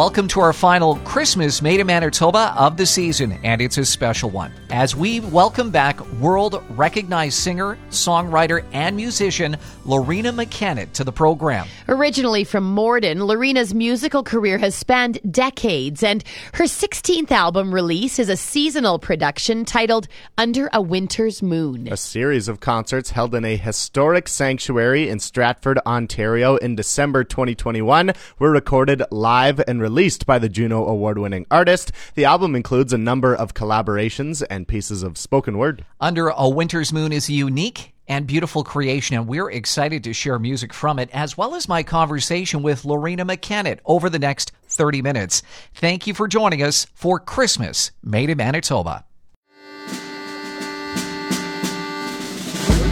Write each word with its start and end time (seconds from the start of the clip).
Welcome 0.00 0.28
to 0.28 0.40
our 0.40 0.54
final 0.54 0.96
Christmas 1.00 1.60
Made 1.60 1.78
in 1.78 1.86
Manitoba 1.86 2.54
of 2.56 2.78
the 2.78 2.86
season, 2.86 3.32
and 3.44 3.60
it's 3.60 3.76
a 3.76 3.84
special 3.84 4.30
one. 4.30 4.50
As 4.70 4.96
we 4.96 5.20
welcome 5.20 5.70
back 5.70 6.00
world 6.12 6.64
recognized 6.70 7.36
singer, 7.36 7.76
songwriter, 7.90 8.64
and 8.72 8.96
musician 8.96 9.58
Loreena 9.84 10.32
McKennitt 10.32 10.94
to 10.94 11.04
the 11.04 11.12
program. 11.12 11.66
Originally 11.86 12.44
from 12.44 12.64
Morden, 12.64 13.18
Loreena's 13.18 13.74
musical 13.74 14.22
career 14.22 14.56
has 14.56 14.74
spanned 14.74 15.18
decades, 15.30 16.02
and 16.02 16.24
her 16.54 16.64
16th 16.64 17.30
album 17.30 17.70
release 17.74 18.18
is 18.18 18.30
a 18.30 18.38
seasonal 18.38 18.98
production 18.98 19.66
titled 19.66 20.08
Under 20.38 20.70
a 20.72 20.80
Winter's 20.80 21.42
Moon. 21.42 21.92
A 21.92 21.98
series 21.98 22.48
of 22.48 22.60
concerts 22.60 23.10
held 23.10 23.34
in 23.34 23.44
a 23.44 23.58
historic 23.58 24.28
sanctuary 24.28 25.10
in 25.10 25.20
Stratford, 25.20 25.78
Ontario 25.84 26.56
in 26.56 26.74
December 26.74 27.22
2021 27.22 28.12
were 28.38 28.50
recorded 28.50 29.02
live 29.10 29.60
and 29.68 29.78
released 29.78 29.89
by 30.26 30.38
the 30.38 30.48
Juno 30.48 30.86
Award 30.86 31.18
winning 31.18 31.46
artist. 31.50 31.92
The 32.14 32.24
album 32.24 32.54
includes 32.54 32.92
a 32.92 32.98
number 32.98 33.34
of 33.34 33.54
collaborations 33.54 34.42
and 34.48 34.68
pieces 34.68 35.02
of 35.02 35.18
spoken 35.18 35.58
word. 35.58 35.84
Under 36.00 36.28
a 36.28 36.48
Winter's 36.48 36.92
Moon 36.92 37.12
is 37.12 37.28
a 37.28 37.32
unique 37.32 37.92
and 38.06 38.26
beautiful 38.26 38.64
creation, 38.64 39.16
and 39.16 39.26
we're 39.28 39.50
excited 39.50 40.02
to 40.04 40.12
share 40.12 40.38
music 40.38 40.72
from 40.72 40.98
it, 40.98 41.10
as 41.12 41.36
well 41.36 41.54
as 41.54 41.68
my 41.68 41.82
conversation 41.82 42.62
with 42.62 42.82
Loreena 42.82 43.28
McKennitt 43.28 43.78
over 43.84 44.10
the 44.10 44.18
next 44.18 44.52
30 44.66 45.02
minutes. 45.02 45.42
Thank 45.74 46.06
you 46.06 46.14
for 46.14 46.26
joining 46.26 46.62
us 46.62 46.86
for 46.92 47.20
Christmas 47.20 47.92
Made 48.02 48.30
in 48.30 48.38
Manitoba. 48.38 49.04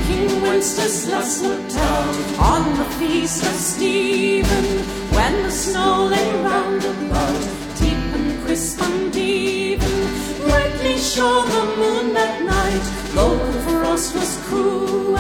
King 0.06 0.40
Wenceslas 0.42 1.42
looked 1.42 1.76
out 1.76 2.38
on 2.38 2.78
the 2.78 2.84
feast 2.84 3.42
of 3.42 3.52
Stephen 3.52 5.07
when 5.28 5.42
the 5.42 5.50
snow 5.50 6.06
lay 6.06 6.30
round 6.42 6.82
about, 6.84 7.40
deep 7.78 8.04
and 8.18 8.42
crisp 8.42 8.80
and 8.82 9.14
even. 9.14 9.96
Brightly 10.44 10.96
shone 10.96 11.48
the 11.56 11.64
moon 11.80 12.14
that 12.14 12.36
night, 12.42 12.84
though 13.14 13.36
the 13.36 13.60
frost 13.64 14.14
was 14.14 14.32
cruel. 14.46 15.16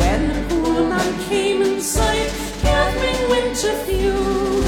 When 0.00 0.20
the 0.28 0.40
poor 0.48 0.88
man 0.92 1.10
came 1.28 1.60
in 1.62 1.80
sight, 1.80 2.30
gathering 2.62 3.22
winter 3.32 3.74
fuel. 3.84 4.62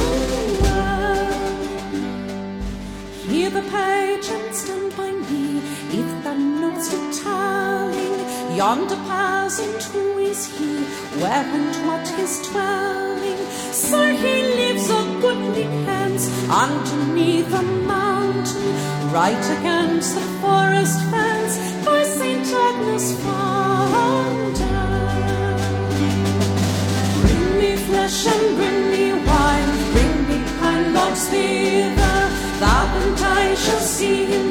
Hear 3.30 3.50
the 3.58 3.64
page 3.76 4.28
and 4.36 4.54
stand 4.54 4.96
by 4.96 5.10
me, 5.30 5.58
if 6.00 6.08
the 6.24 6.34
notes 6.34 6.88
to 6.90 6.98
telling. 7.22 8.16
Yonder 8.56 9.00
peasant, 9.08 9.82
who 9.92 10.18
is 10.18 10.40
he? 10.56 10.72
Where 11.22 11.46
and 11.58 11.74
what 11.86 12.06
his 12.18 12.34
dwelling? 12.48 13.35
Sir, 13.76 14.12
he 14.14 14.42
lives 14.42 14.88
of 14.88 15.20
goodly 15.20 15.64
pence 15.84 16.24
underneath 16.48 17.52
a 17.52 17.62
mountain, 17.62 18.72
right 19.12 19.44
against 19.58 20.14
the 20.14 20.22
forest 20.40 20.98
fence 21.10 21.58
by 21.84 22.02
St. 22.02 22.46
Agnes 22.68 23.12
fountain. 23.20 24.56
Bring 27.20 27.58
me 27.60 27.76
flesh 27.76 28.26
and 28.26 28.56
bring 28.56 28.80
me 28.92 29.12
wine, 29.12 29.72
bring 29.92 30.14
me 30.30 30.38
pine 30.58 30.94
logs 30.94 31.28
thither, 31.28 32.20
thou 32.62 32.82
and 33.02 33.20
I 33.20 33.54
shall 33.56 33.80
see 33.80 34.24
him 34.24 34.45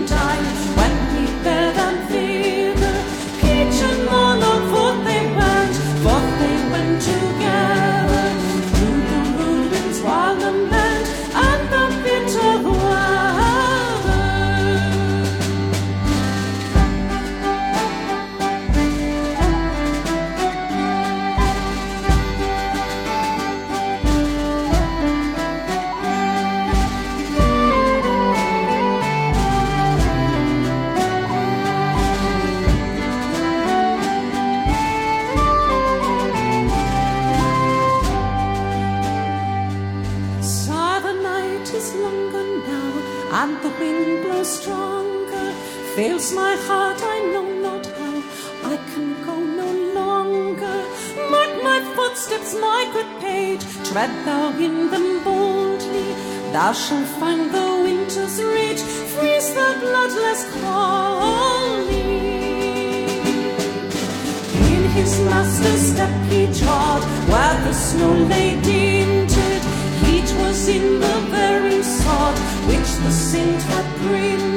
very 71.29 71.83
sod 71.83 72.37
which 72.67 72.89
the 73.03 73.11
saint 73.11 73.61
had 73.61 73.85
printed. 74.07 74.55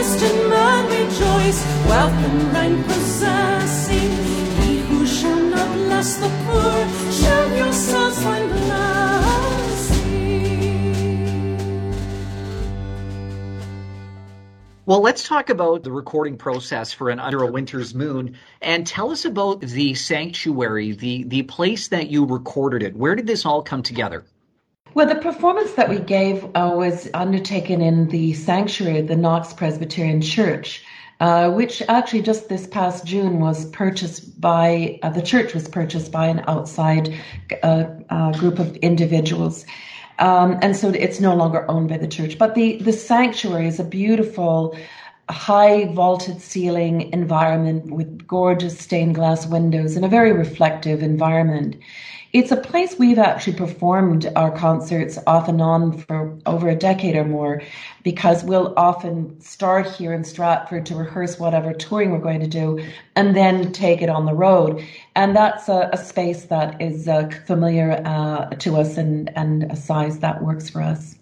Christian 0.00 0.50
man 0.50 0.84
rejoice, 0.86 1.64
wealth 1.86 2.12
and 2.12 2.52
rank 2.52 2.86
possessing. 2.86 4.10
He 4.62 4.78
who 4.80 5.06
shall 5.06 5.42
not 5.42 5.74
bless 5.74 6.16
the 6.16 6.28
poor 6.28 6.88
shall 7.12 7.56
yourselves 7.56 8.22
find 8.22 8.48
blessing. 8.50 8.70
Well, 14.86 15.00
let's 15.00 15.26
talk 15.28 15.50
about 15.50 15.82
the 15.82 15.92
recording 15.92 16.36
process 16.36 16.92
for 16.92 17.10
an 17.10 17.20
Under 17.20 17.42
a 17.42 17.46
Winter's 17.50 17.94
Moon 17.94 18.36
and 18.60 18.86
tell 18.86 19.10
us 19.10 19.24
about 19.24 19.60
the 19.60 19.94
sanctuary, 19.94 20.92
the, 20.92 21.24
the 21.24 21.42
place 21.42 21.88
that 21.88 22.10
you 22.10 22.24
recorded 22.26 22.82
it. 22.82 22.96
Where 22.96 23.14
did 23.14 23.26
this 23.26 23.46
all 23.46 23.62
come 23.62 23.82
together? 23.82 24.24
Well, 24.92 25.06
the 25.06 25.14
performance 25.14 25.72
that 25.74 25.88
we 25.88 26.00
gave 26.00 26.44
uh, 26.46 26.72
was 26.74 27.08
undertaken 27.14 27.80
in 27.80 28.08
the 28.08 28.32
sanctuary 28.34 28.98
of 28.98 29.06
the 29.06 29.14
Knox 29.14 29.52
Presbyterian 29.52 30.20
Church, 30.20 30.84
uh, 31.20 31.48
which 31.52 31.80
actually 31.88 32.22
just 32.22 32.48
this 32.48 32.66
past 32.66 33.04
June 33.04 33.38
was 33.38 33.66
purchased 33.66 34.40
by 34.40 34.98
uh, 35.04 35.10
the 35.10 35.22
church 35.22 35.54
was 35.54 35.68
purchased 35.68 36.10
by 36.10 36.26
an 36.26 36.42
outside 36.48 37.14
uh, 37.62 37.84
uh, 38.10 38.32
group 38.32 38.58
of 38.58 38.74
individuals. 38.78 39.64
Um, 40.18 40.58
and 40.60 40.76
so 40.76 40.88
it's 40.90 41.20
no 41.20 41.36
longer 41.36 41.70
owned 41.70 41.88
by 41.88 41.96
the 41.96 42.08
church. 42.08 42.36
But 42.36 42.56
the, 42.56 42.78
the 42.78 42.92
sanctuary 42.92 43.68
is 43.68 43.78
a 43.78 43.84
beautiful, 43.84 44.76
high 45.28 45.84
vaulted 45.94 46.42
ceiling 46.42 47.12
environment 47.12 47.92
with 47.92 48.26
gorgeous 48.26 48.76
stained 48.76 49.14
glass 49.14 49.46
windows 49.46 49.94
and 49.94 50.04
a 50.04 50.08
very 50.08 50.32
reflective 50.32 51.00
environment. 51.00 51.76
It's 52.32 52.52
a 52.52 52.56
place 52.56 52.96
we've 52.96 53.18
actually 53.18 53.56
performed 53.56 54.30
our 54.36 54.52
concerts 54.52 55.18
off 55.26 55.48
and 55.48 55.60
on 55.60 55.98
for 55.98 56.38
over 56.46 56.68
a 56.68 56.76
decade 56.76 57.16
or 57.16 57.24
more 57.24 57.60
because 58.04 58.44
we'll 58.44 58.72
often 58.76 59.40
start 59.40 59.90
here 59.90 60.12
in 60.12 60.22
Stratford 60.22 60.86
to 60.86 60.94
rehearse 60.94 61.40
whatever 61.40 61.72
touring 61.72 62.12
we're 62.12 62.18
going 62.18 62.38
to 62.38 62.46
do 62.46 62.84
and 63.16 63.34
then 63.34 63.72
take 63.72 64.00
it 64.00 64.08
on 64.08 64.26
the 64.26 64.34
road. 64.34 64.84
And 65.16 65.34
that's 65.34 65.68
a, 65.68 65.90
a 65.92 65.96
space 65.96 66.44
that 66.44 66.80
is 66.80 67.08
uh, 67.08 67.30
familiar 67.46 68.00
uh, 68.04 68.50
to 68.50 68.76
us 68.76 68.96
and, 68.96 69.36
and 69.36 69.64
a 69.64 69.74
size 69.74 70.20
that 70.20 70.40
works 70.40 70.70
for 70.70 70.82
us. 70.82 71.16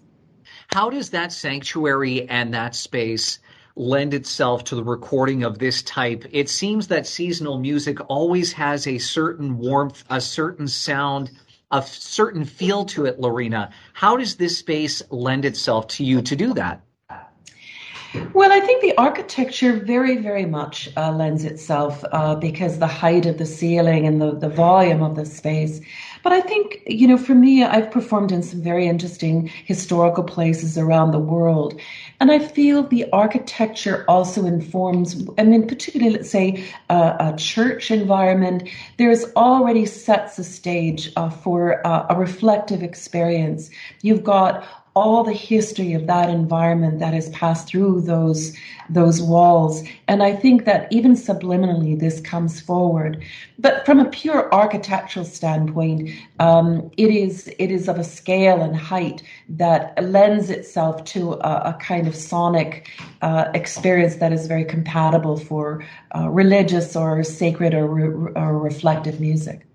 How 0.67 0.91
does 0.91 1.09
that 1.09 1.33
sanctuary 1.33 2.29
and 2.29 2.53
that 2.53 2.75
space 2.75 3.39
lend 3.75 4.13
itself 4.13 4.63
to 4.65 4.75
the 4.75 4.83
recording 4.83 5.43
of 5.43 5.59
this 5.59 5.81
type? 5.83 6.25
It 6.31 6.49
seems 6.49 6.87
that 6.87 7.07
seasonal 7.07 7.59
music 7.59 7.99
always 8.09 8.53
has 8.53 8.87
a 8.87 8.97
certain 8.97 9.57
warmth, 9.57 10.03
a 10.09 10.21
certain 10.21 10.67
sound, 10.67 11.31
a 11.71 11.81
certain 11.83 12.45
feel 12.45 12.85
to 12.85 13.05
it, 13.05 13.19
Loreena. 13.19 13.71
How 13.93 14.17
does 14.17 14.35
this 14.35 14.57
space 14.57 15.01
lend 15.09 15.45
itself 15.45 15.87
to 15.89 16.03
you 16.03 16.21
to 16.21 16.35
do 16.35 16.53
that? 16.55 16.83
Well, 18.33 18.51
I 18.51 18.59
think 18.59 18.81
the 18.81 18.97
architecture 18.97 19.73
very, 19.73 20.17
very 20.17 20.45
much 20.45 20.89
uh, 20.97 21.11
lends 21.11 21.43
itself 21.43 22.03
uh, 22.11 22.35
because 22.35 22.79
the 22.79 22.87
height 22.87 23.27
of 23.27 23.37
the 23.37 23.45
ceiling 23.45 24.07
and 24.07 24.19
the, 24.19 24.31
the 24.35 24.49
volume 24.49 25.03
of 25.03 25.15
the 25.15 25.25
space. 25.25 25.79
But 26.23 26.33
I 26.33 26.41
think, 26.41 26.81
you 26.87 27.07
know, 27.07 27.17
for 27.17 27.35
me, 27.35 27.63
I've 27.63 27.91
performed 27.91 28.31
in 28.31 28.41
some 28.41 28.61
very 28.61 28.87
interesting 28.87 29.47
historical 29.65 30.23
places 30.23 30.77
around 30.77 31.11
the 31.11 31.19
world. 31.19 31.79
And 32.19 32.31
I 32.31 32.39
feel 32.39 32.83
the 32.83 33.09
architecture 33.11 34.03
also 34.07 34.45
informs, 34.45 35.25
I 35.37 35.43
mean, 35.43 35.67
particularly, 35.67 36.17
let's 36.17 36.29
say, 36.29 36.65
uh, 36.89 37.15
a 37.19 37.37
church 37.37 37.91
environment, 37.91 38.67
there's 38.97 39.25
already 39.35 39.85
sets 39.85 40.35
the 40.35 40.43
stage 40.43 41.11
uh, 41.15 41.29
for 41.29 41.85
uh, 41.87 42.07
a 42.09 42.15
reflective 42.15 42.83
experience. 42.83 43.69
You've 44.01 44.23
got 44.23 44.65
all 44.99 45.23
the 45.23 45.33
history 45.33 45.93
of 45.93 46.07
that 46.07 46.29
environment 46.29 46.99
that 46.99 47.13
has 47.13 47.29
passed 47.29 47.67
through 47.67 48.01
those 48.01 48.55
those 48.89 49.21
walls. 49.21 49.83
And 50.07 50.23
I 50.23 50.35
think 50.35 50.65
that 50.65 50.91
even 50.91 51.13
subliminally, 51.13 51.99
this 51.99 52.19
comes 52.19 52.59
forward. 52.59 53.23
But 53.59 53.85
from 53.85 53.99
a 53.99 54.09
pure 54.09 54.51
architectural 54.53 55.25
standpoint, 55.25 56.09
um, 56.39 56.91
it 56.97 57.11
is 57.11 57.47
it 57.59 57.71
is 57.71 57.87
of 57.87 57.97
a 57.97 58.03
scale 58.03 58.61
and 58.61 58.75
height 58.75 59.23
that 59.47 59.81
lends 60.03 60.49
itself 60.49 61.03
to 61.13 61.33
a, 61.33 61.53
a 61.71 61.77
kind 61.79 62.07
of 62.07 62.15
sonic 62.15 62.89
uh, 63.21 63.45
experience 63.53 64.15
that 64.15 64.33
is 64.33 64.47
very 64.47 64.65
compatible 64.65 65.37
for 65.37 65.83
uh, 66.15 66.27
religious 66.29 66.95
or 66.95 67.23
sacred 67.23 67.73
or, 67.73 67.87
re- 67.87 68.31
or 68.35 68.57
reflective 68.57 69.19
music. 69.19 69.68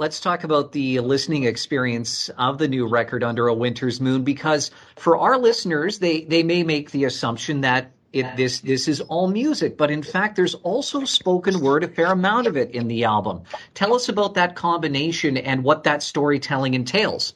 Let's 0.00 0.18
talk 0.18 0.44
about 0.44 0.72
the 0.72 1.00
listening 1.00 1.44
experience 1.44 2.30
of 2.38 2.56
the 2.56 2.68
new 2.68 2.86
record 2.86 3.22
Under 3.22 3.48
a 3.48 3.52
Winter's 3.54 4.00
Moon 4.00 4.24
because 4.24 4.70
for 4.96 5.18
our 5.18 5.36
listeners, 5.36 5.98
they, 5.98 6.22
they 6.22 6.42
may 6.42 6.62
make 6.62 6.90
the 6.90 7.04
assumption 7.04 7.60
that 7.60 7.92
it, 8.10 8.34
this 8.34 8.60
this 8.60 8.88
is 8.88 9.02
all 9.02 9.28
music, 9.28 9.76
but 9.76 9.90
in 9.90 10.02
fact, 10.02 10.36
there's 10.36 10.54
also 10.54 11.04
spoken 11.04 11.60
word, 11.60 11.84
a 11.84 11.88
fair 11.88 12.06
amount 12.06 12.46
of 12.46 12.56
it 12.56 12.70
in 12.70 12.88
the 12.88 13.04
album. 13.04 13.42
Tell 13.74 13.92
us 13.92 14.08
about 14.08 14.32
that 14.36 14.56
combination 14.56 15.36
and 15.36 15.62
what 15.62 15.84
that 15.84 16.02
storytelling 16.02 16.72
entails. 16.72 17.34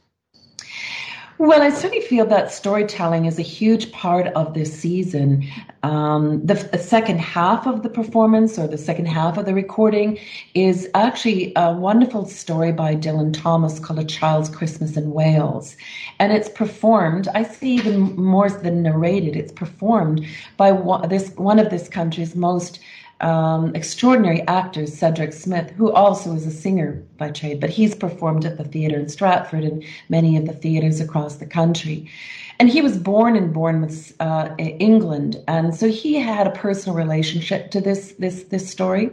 Well, 1.38 1.62
I 1.62 1.70
certainly 1.70 2.00
feel 2.00 2.26
that 2.26 2.52
storytelling 2.52 3.24
is 3.24 3.40
a 3.40 3.42
huge 3.42 3.90
part 3.90 4.28
of 4.28 4.54
this 4.54 4.72
season. 4.72 5.44
Um, 5.82 6.46
the, 6.46 6.54
the, 6.54 6.78
second 6.78 7.18
half 7.18 7.66
of 7.66 7.82
the 7.82 7.88
performance 7.88 8.56
or 8.56 8.68
the 8.68 8.78
second 8.78 9.06
half 9.06 9.36
of 9.36 9.44
the 9.44 9.52
recording 9.52 10.16
is 10.54 10.88
actually 10.94 11.52
a 11.56 11.72
wonderful 11.72 12.24
story 12.24 12.70
by 12.70 12.94
Dylan 12.94 13.32
Thomas 13.32 13.80
called 13.80 13.98
A 13.98 14.04
Child's 14.04 14.48
Christmas 14.48 14.96
in 14.96 15.10
Wales. 15.10 15.76
And 16.20 16.32
it's 16.32 16.48
performed, 16.48 17.26
I 17.34 17.42
see 17.42 17.74
even 17.74 18.14
more 18.14 18.48
than 18.48 18.84
narrated, 18.84 19.34
it's 19.34 19.52
performed 19.52 20.24
by 20.56 20.70
one, 20.70 21.08
this, 21.08 21.30
one 21.30 21.58
of 21.58 21.68
this 21.68 21.88
country's 21.88 22.36
most 22.36 22.78
um, 23.20 23.74
extraordinary 23.74 24.42
actor, 24.42 24.86
Cedric 24.86 25.32
Smith, 25.32 25.70
who 25.70 25.92
also 25.92 26.34
is 26.34 26.46
a 26.46 26.50
singer 26.50 27.02
by 27.16 27.30
trade, 27.30 27.60
but 27.60 27.70
he's 27.70 27.94
performed 27.94 28.44
at 28.44 28.58
the 28.58 28.64
theatre 28.64 28.98
in 28.98 29.08
Stratford 29.08 29.64
and 29.64 29.84
many 30.08 30.36
of 30.36 30.46
the 30.46 30.52
theatres 30.52 31.00
across 31.00 31.36
the 31.36 31.46
country. 31.46 32.10
And 32.58 32.68
he 32.68 32.82
was 32.82 32.98
born 32.98 33.36
in 33.36 33.52
Bournemouth, 33.52 34.14
uh, 34.20 34.54
England, 34.58 35.42
and 35.48 35.74
so 35.74 35.88
he 35.88 36.14
had 36.14 36.46
a 36.46 36.50
personal 36.50 36.96
relationship 36.96 37.70
to 37.72 37.80
this 37.80 38.12
this 38.18 38.44
this 38.44 38.70
story. 38.70 39.10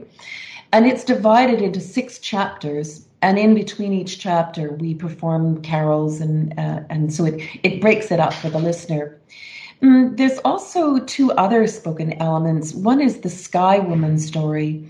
And 0.74 0.86
it's 0.86 1.03
divided 1.03 1.62
into 1.62 1.81
six 1.81 2.19
chapters, 2.19 3.06
and 3.21 3.38
in 3.38 3.53
between 3.56 3.94
each 3.94 4.19
chapter, 4.19 4.71
we 4.74 4.94
perform 4.94 5.62
carols, 5.63 6.21
and 6.21 6.57
uh, 6.57 6.81
and 6.89 7.12
so 7.12 7.25
it 7.25 7.42
it 7.63 7.81
breaks 7.81 8.12
it 8.12 8.19
up 8.19 8.33
for 8.33 8.50
the 8.50 8.59
listener. 8.59 9.18
Mm, 9.81 10.16
there's 10.16 10.38
also 10.45 11.00
two 11.00 11.31
other 11.31 11.66
spoken 11.66 12.13
elements. 12.22 12.74
One 12.74 13.01
is 13.01 13.22
the 13.22 13.31
Sky 13.31 13.80
Woman 13.80 14.19
story. 14.19 14.88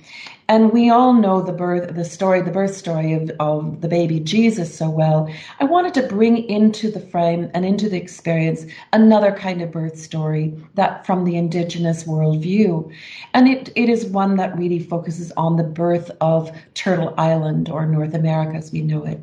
And 0.50 0.74
we 0.74 0.90
all 0.90 1.14
know 1.14 1.42
the 1.42 1.54
birth, 1.54 1.96
the 1.96 2.04
story, 2.04 2.42
the 2.42 2.52
birth 2.52 2.76
story 2.76 3.14
of, 3.14 3.32
of 3.40 3.80
the 3.80 3.88
baby 3.88 4.20
Jesus 4.20 4.78
so 4.78 4.90
well. 4.90 5.34
I 5.62 5.64
wanted 5.64 5.94
to 5.94 6.08
bring 6.08 6.44
into 6.50 6.92
the 6.92 7.00
frame 7.00 7.50
and 7.54 7.64
into 7.64 7.88
the 7.88 7.96
experience 7.96 8.66
another 8.92 9.32
kind 9.32 9.62
of 9.62 9.72
birth 9.72 9.98
story 9.98 10.54
that 10.74 11.06
from 11.06 11.24
the 11.24 11.38
indigenous 11.38 12.04
worldview. 12.04 12.94
And 13.34 13.48
it, 13.48 13.70
it 13.78 13.88
is 13.88 14.06
one 14.08 14.36
that 14.36 14.58
really 14.58 14.80
focuses 14.80 15.32
on 15.38 15.56
the 15.56 15.64
birth 15.64 16.12
of 16.20 16.52
Turtle 16.74 17.14
Island 17.18 17.70
or 17.70 17.86
North 17.86 18.14
America 18.14 18.58
as 18.58 18.74
we 18.74 18.82
know 18.82 19.06
it. 19.06 19.22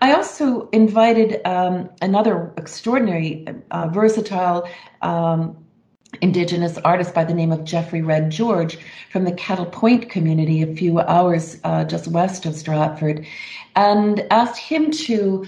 I 0.00 0.12
also 0.14 0.68
invited 0.70 1.40
um, 1.46 1.90
another 2.00 2.52
extraordinary, 2.56 3.46
uh, 3.70 3.88
versatile 3.88 4.68
um, 5.02 5.56
Indigenous 6.20 6.76
artist 6.78 7.14
by 7.14 7.24
the 7.24 7.32
name 7.32 7.52
of 7.52 7.64
Jeffrey 7.64 8.02
Red 8.02 8.30
George 8.30 8.78
from 9.10 9.24
the 9.24 9.32
Kettle 9.32 9.66
Point 9.66 10.10
community, 10.10 10.62
a 10.62 10.74
few 10.74 11.00
hours 11.00 11.58
uh, 11.64 11.84
just 11.84 12.06
west 12.08 12.44
of 12.44 12.54
Stratford, 12.54 13.26
and 13.76 14.26
asked 14.30 14.58
him 14.58 14.90
to 14.90 15.46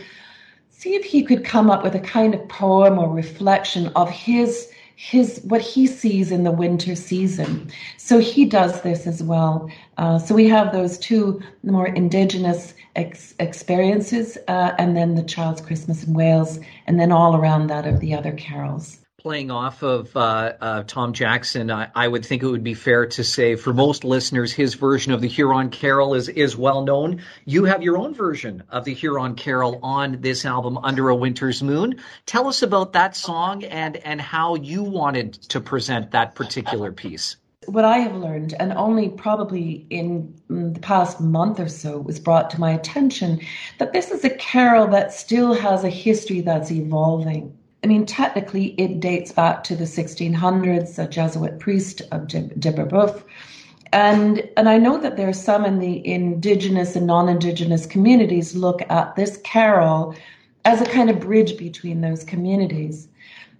see 0.70 0.94
if 0.94 1.04
he 1.04 1.22
could 1.22 1.44
come 1.44 1.70
up 1.70 1.82
with 1.82 1.94
a 1.94 2.00
kind 2.00 2.34
of 2.34 2.48
poem 2.48 2.98
or 2.98 3.10
reflection 3.10 3.88
of 3.88 4.08
his 4.10 4.70
his 4.96 5.40
what 5.44 5.60
he 5.60 5.86
sees 5.86 6.30
in 6.30 6.44
the 6.44 6.50
winter 6.50 6.94
season. 6.94 7.70
So 7.96 8.18
he 8.18 8.44
does 8.44 8.82
this 8.82 9.06
as 9.06 9.22
well. 9.22 9.70
Uh, 9.98 10.18
so 10.18 10.34
we 10.34 10.48
have 10.48 10.72
those 10.72 10.98
two 10.98 11.40
more 11.62 11.88
indigenous 11.88 12.74
ex- 12.96 13.34
experiences, 13.38 14.38
uh, 14.48 14.72
and 14.78 14.96
then 14.96 15.14
the 15.14 15.22
Child's 15.22 15.60
Christmas 15.60 16.04
in 16.04 16.14
Wales, 16.14 16.58
and 16.86 16.98
then 16.98 17.12
all 17.12 17.36
around 17.36 17.66
that 17.68 17.86
of 17.86 18.00
the 18.00 18.14
other 18.14 18.32
carols 18.32 19.03
playing 19.24 19.50
off 19.50 19.82
of 19.82 20.14
uh, 20.18 20.52
uh, 20.60 20.82
Tom 20.82 21.14
Jackson, 21.14 21.70
I, 21.70 21.88
I, 21.94 22.06
would 22.06 22.26
think 22.26 22.42
it 22.42 22.46
would 22.46 22.62
be 22.62 22.74
fair 22.74 23.06
to 23.06 23.24
say 23.24 23.56
for 23.56 23.72
most 23.72 24.04
listeners, 24.04 24.52
his 24.52 24.74
version 24.74 25.14
of 25.14 25.22
the 25.22 25.28
Huron 25.28 25.70
Carol 25.70 26.12
is 26.12 26.28
is 26.28 26.58
well 26.58 26.82
known. 26.84 27.22
You 27.46 27.64
have 27.64 27.82
your 27.82 27.96
own 27.96 28.12
version 28.12 28.64
of 28.68 28.84
the 28.84 28.92
Huron 28.92 29.34
Carol 29.34 29.80
on 29.82 30.20
this 30.20 30.44
album, 30.44 30.76
Under 30.76 31.08
a 31.08 31.16
Winter's 31.16 31.62
Moon. 31.62 32.02
Tell 32.26 32.48
us 32.48 32.60
about 32.60 32.92
that 32.92 33.16
song 33.16 33.64
and 33.64 33.96
and 33.96 34.20
how 34.20 34.56
you 34.56 34.82
wanted 34.82 35.32
to 35.48 35.58
present 35.58 36.10
that 36.10 36.34
particular 36.34 36.92
piece. 36.92 37.36
What 37.64 37.86
I 37.86 38.00
have 38.00 38.14
learned, 38.14 38.52
and 38.60 38.74
only 38.74 39.08
probably 39.08 39.86
in 39.88 40.38
the 40.50 40.80
past 40.80 41.18
month 41.18 41.58
or 41.60 41.68
so, 41.68 41.98
was 41.98 42.20
brought 42.20 42.50
to 42.50 42.60
my 42.60 42.72
attention 42.72 43.40
that 43.78 43.94
this 43.94 44.10
is 44.10 44.22
a 44.22 44.36
carol 44.36 44.86
that 44.88 45.14
still 45.14 45.54
has 45.54 45.82
a 45.82 45.88
history 45.88 46.42
that's 46.42 46.70
evolving 46.70 47.56
I 47.84 47.86
mean, 47.86 48.06
technically, 48.06 48.74
it 48.78 48.98
dates 48.98 49.30
back 49.30 49.62
to 49.64 49.76
the 49.76 49.84
1600s, 49.84 50.98
a 50.98 51.06
Jesuit 51.06 51.58
priest 51.58 52.00
of 52.12 52.26
de 52.26 52.72
Brebeuf. 52.72 53.22
And, 53.92 54.48
and 54.56 54.70
I 54.70 54.78
know 54.78 54.96
that 54.98 55.18
there 55.18 55.28
are 55.28 55.34
some 55.34 55.66
in 55.66 55.80
the 55.80 56.04
indigenous 56.06 56.96
and 56.96 57.06
non 57.06 57.28
indigenous 57.28 57.84
communities 57.84 58.56
look 58.56 58.80
at 58.88 59.14
this 59.16 59.38
carol 59.44 60.16
as 60.64 60.80
a 60.80 60.86
kind 60.86 61.10
of 61.10 61.20
bridge 61.20 61.58
between 61.58 62.00
those 62.00 62.24
communities. 62.24 63.06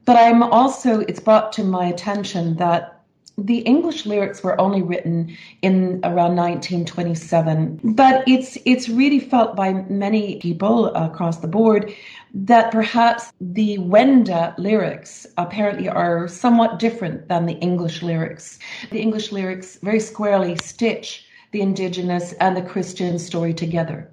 But 0.06 0.16
I'm 0.16 0.42
also, 0.42 1.00
it's 1.00 1.20
brought 1.20 1.52
to 1.52 1.62
my 1.62 1.84
attention 1.84 2.56
that 2.56 2.94
the 3.36 3.58
English 3.58 4.06
lyrics 4.06 4.42
were 4.42 4.58
only 4.60 4.80
written 4.80 5.36
in 5.60 6.00
around 6.04 6.36
1927, 6.36 7.80
but 7.82 8.22
it's 8.28 8.56
it's 8.64 8.88
really 8.88 9.18
felt 9.18 9.56
by 9.56 9.72
many 9.72 10.36
people 10.36 10.86
across 10.94 11.38
the 11.38 11.48
board 11.48 11.92
that 12.34 12.72
perhaps 12.72 13.32
the 13.40 13.78
Wendat 13.78 14.58
lyrics 14.58 15.24
apparently 15.38 15.88
are 15.88 16.26
somewhat 16.26 16.80
different 16.80 17.28
than 17.28 17.46
the 17.46 17.54
English 17.54 18.02
lyrics. 18.02 18.58
The 18.90 19.00
English 19.00 19.30
lyrics 19.30 19.78
very 19.82 20.00
squarely 20.00 20.56
stitch 20.56 21.26
the 21.52 21.60
indigenous 21.60 22.32
and 22.34 22.56
the 22.56 22.62
Christian 22.62 23.20
story 23.20 23.54
together. 23.54 24.10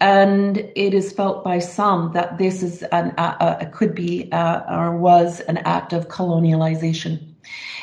And 0.00 0.58
it 0.74 0.94
is 0.94 1.12
felt 1.12 1.44
by 1.44 1.58
some 1.58 2.12
that 2.14 2.38
this 2.38 2.62
is 2.62 2.82
an 2.84 3.10
uh, 3.18 3.70
could 3.70 3.94
be 3.94 4.32
uh, 4.32 4.62
or 4.68 4.96
was 4.96 5.40
an 5.40 5.58
act 5.58 5.92
of 5.92 6.08
colonialization. 6.08 7.20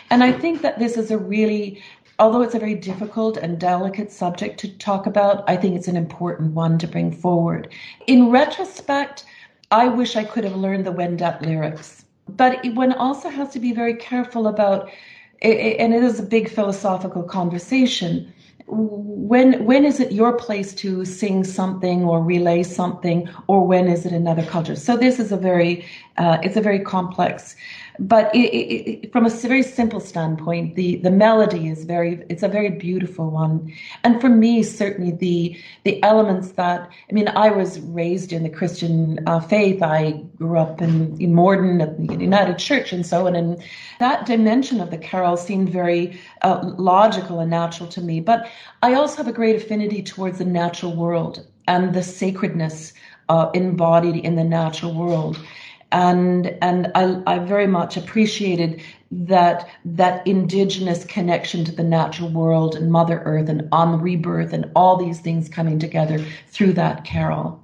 And 0.09 0.23
I 0.23 0.31
think 0.31 0.61
that 0.63 0.79
this 0.79 0.97
is 0.97 1.11
a 1.11 1.17
really, 1.17 1.81
although 2.17 2.41
it's 2.41 2.55
a 2.55 2.59
very 2.59 2.75
difficult 2.75 3.37
and 3.37 3.59
delicate 3.59 4.11
subject 4.11 4.59
to 4.61 4.77
talk 4.79 5.05
about, 5.05 5.47
I 5.47 5.55
think 5.55 5.75
it's 5.75 5.87
an 5.87 5.95
important 5.95 6.53
one 6.53 6.79
to 6.79 6.87
bring 6.87 7.11
forward. 7.11 7.71
In 8.07 8.29
retrospect, 8.31 9.25
I 9.71 9.87
wish 9.87 10.15
I 10.15 10.23
could 10.23 10.43
have 10.43 10.55
learned 10.55 10.85
the 10.85 10.91
Wendat 10.91 11.41
lyrics. 11.45 12.05
But 12.27 12.63
one 12.73 12.93
also 12.93 13.29
has 13.29 13.49
to 13.53 13.59
be 13.59 13.71
very 13.71 13.95
careful 13.95 14.47
about, 14.47 14.89
and 15.41 15.93
it 15.93 16.03
is 16.03 16.19
a 16.19 16.23
big 16.23 16.49
philosophical 16.49 17.23
conversation. 17.23 18.33
When 18.67 19.65
when 19.65 19.83
is 19.85 19.99
it 19.99 20.11
your 20.11 20.33
place 20.33 20.75
to 20.75 21.03
sing 21.05 21.43
something 21.43 22.03
or 22.03 22.23
relay 22.23 22.61
something, 22.61 23.27
or 23.47 23.65
when 23.65 23.87
is 23.87 24.05
it 24.05 24.11
another 24.11 24.43
culture? 24.43 24.75
So 24.75 24.95
this 24.95 25.19
is 25.19 25.31
a 25.31 25.37
very 25.37 25.85
uh, 26.17 26.37
it's 26.43 26.57
a 26.57 26.61
very 26.61 26.79
complex 26.79 27.55
but 27.99 28.33
it, 28.33 28.39
it, 28.39 29.05
it, 29.05 29.11
from 29.11 29.25
a 29.25 29.29
very 29.29 29.61
simple 29.61 29.99
standpoint, 29.99 30.75
the, 30.75 30.97
the 30.97 31.11
melody 31.11 31.67
is 31.67 31.83
very 31.83 32.23
it's 32.29 32.43
a 32.43 32.47
very 32.47 32.69
beautiful 32.69 33.29
one, 33.29 33.73
and 34.03 34.21
for 34.21 34.29
me 34.29 34.63
certainly 34.63 35.11
the 35.11 35.59
the 35.83 36.01
elements 36.03 36.53
that 36.53 36.89
I 37.09 37.13
mean 37.13 37.27
I 37.27 37.49
was 37.49 37.79
raised 37.81 38.31
in 38.31 38.43
the 38.43 38.49
Christian 38.49 39.19
uh, 39.27 39.41
faith. 39.41 39.83
I 39.83 40.23
grew 40.37 40.57
up 40.57 40.81
in, 40.81 41.19
in 41.21 41.35
Morden 41.35 41.81
at 41.81 41.97
the 41.97 42.15
United 42.15 42.57
Church 42.57 42.93
and 42.93 43.05
so 43.05 43.27
on, 43.27 43.35
and 43.35 43.61
that 43.99 44.25
dimension 44.25 44.79
of 44.79 44.91
the 44.91 44.97
carol 44.97 45.35
seemed 45.35 45.69
very 45.69 46.19
uh, 46.41 46.73
logical 46.77 47.39
and 47.39 47.49
natural 47.49 47.89
to 47.89 48.01
me. 48.01 48.21
But 48.21 48.49
I 48.81 48.93
also 48.93 49.17
have 49.17 49.27
a 49.27 49.33
great 49.33 49.57
affinity 49.57 50.01
towards 50.01 50.37
the 50.37 50.45
natural 50.45 50.95
world 50.95 51.45
and 51.67 51.93
the 51.93 52.03
sacredness 52.03 52.93
uh, 53.27 53.51
embodied 53.53 54.15
in 54.15 54.35
the 54.35 54.43
natural 54.43 54.93
world 54.93 55.37
and 55.91 56.57
and 56.61 56.91
I, 56.95 57.21
I 57.25 57.39
very 57.39 57.67
much 57.67 57.97
appreciated 57.97 58.81
that 59.11 59.67
that 59.85 60.25
indigenous 60.27 61.03
connection 61.05 61.65
to 61.65 61.71
the 61.71 61.83
natural 61.83 62.29
world 62.29 62.75
and 62.75 62.91
Mother 62.91 63.21
Earth 63.25 63.49
and 63.49 63.67
on 63.71 63.91
the 63.91 63.97
rebirth 63.97 64.53
and 64.53 64.69
all 64.75 64.97
these 64.97 65.19
things 65.19 65.49
coming 65.49 65.79
together 65.79 66.23
through 66.47 66.73
that 66.73 67.05
carol. 67.05 67.63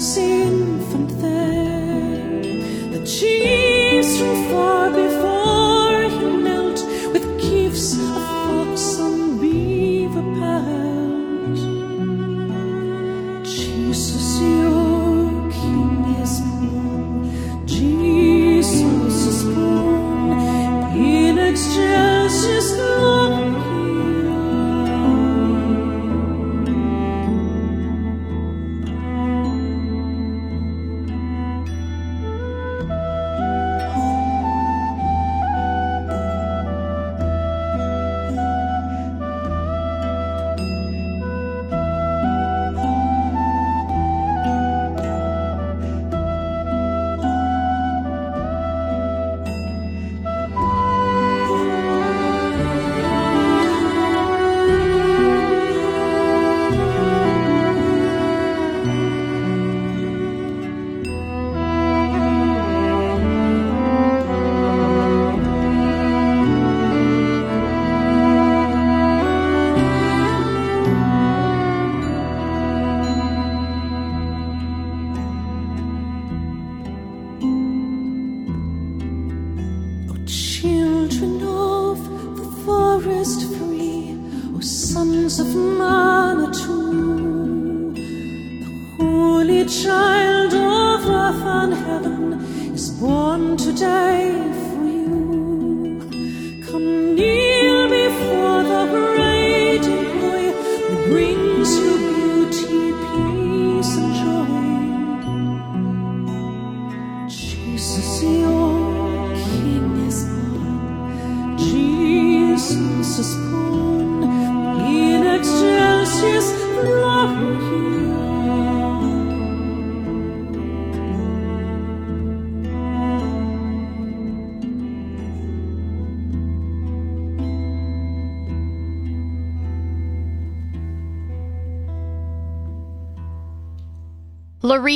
sin. 0.00 0.77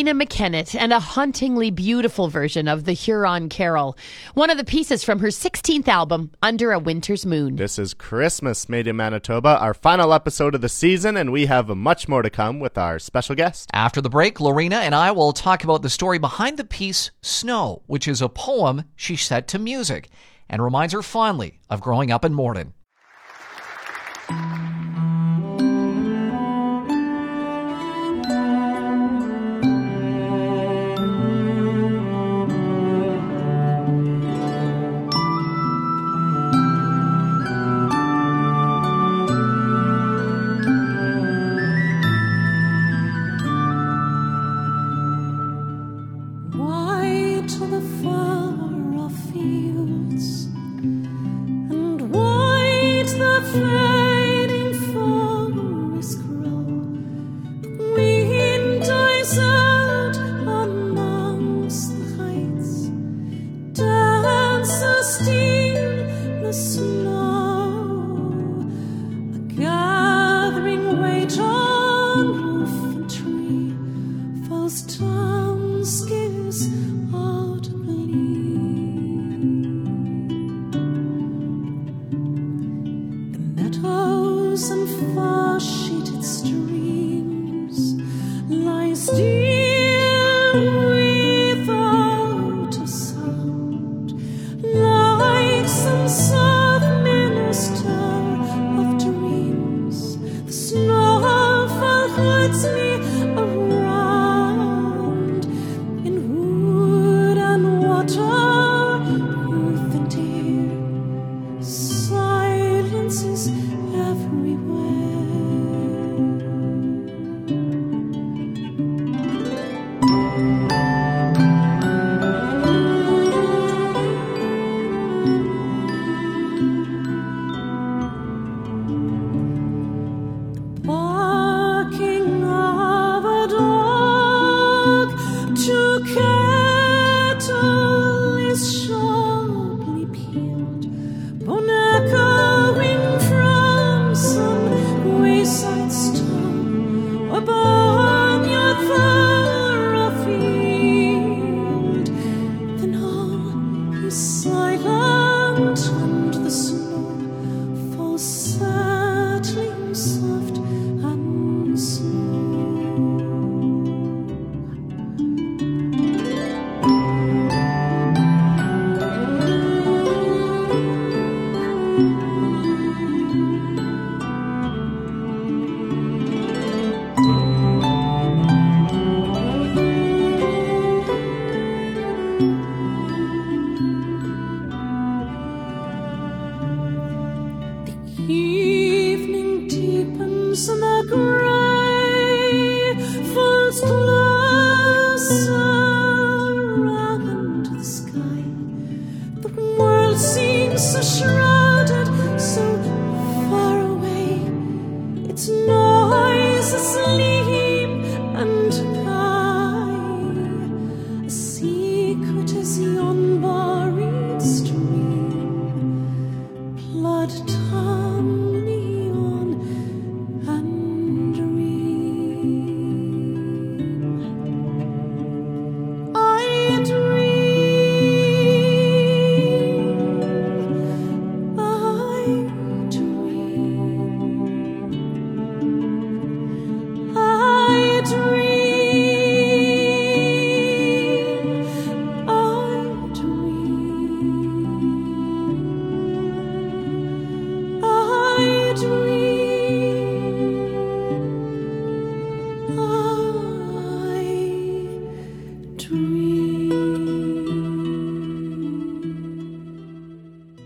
Loreena 0.02 0.20
McKennitt 0.20 0.74
and 0.74 0.92
a 0.92 0.98
hauntingly 0.98 1.70
beautiful 1.70 2.26
version 2.26 2.66
of 2.66 2.84
the 2.84 2.92
Huron 2.92 3.48
Carol, 3.48 3.96
one 4.34 4.50
of 4.50 4.56
the 4.56 4.64
pieces 4.64 5.04
from 5.04 5.20
her 5.20 5.28
16th 5.28 5.86
album, 5.86 6.32
Under 6.42 6.72
a 6.72 6.78
Winter's 6.80 7.24
Moon. 7.24 7.54
This 7.54 7.78
is 7.78 7.94
Christmas 7.94 8.68
Made 8.68 8.88
in 8.88 8.96
Manitoba, 8.96 9.60
our 9.60 9.74
final 9.74 10.12
episode 10.12 10.56
of 10.56 10.60
the 10.60 10.68
season, 10.68 11.16
and 11.16 11.30
we 11.30 11.46
have 11.46 11.68
much 11.68 12.08
more 12.08 12.22
to 12.22 12.30
come 12.30 12.58
with 12.58 12.76
our 12.76 12.98
special 12.98 13.36
guest. 13.36 13.70
After 13.72 14.00
the 14.00 14.10
break, 14.10 14.38
Loreena 14.38 14.80
and 14.80 14.94
I 14.94 15.12
will 15.12 15.32
talk 15.32 15.62
about 15.62 15.82
the 15.82 15.90
story 15.90 16.18
behind 16.18 16.56
the 16.56 16.64
piece 16.64 17.12
Snow, 17.20 17.82
which 17.86 18.08
is 18.08 18.20
a 18.20 18.28
poem 18.28 18.84
she 18.96 19.14
set 19.14 19.46
to 19.48 19.58
music 19.60 20.08
and 20.48 20.60
reminds 20.60 20.94
her 20.94 21.02
fondly 21.02 21.60
of 21.70 21.80
growing 21.80 22.10
up 22.10 22.24
in 22.24 22.34
Morden. 22.34 22.74